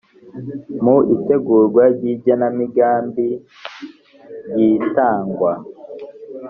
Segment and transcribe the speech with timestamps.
[0.83, 3.27] mu itegurwa ry igenamigambi
[4.49, 5.53] ry itangwa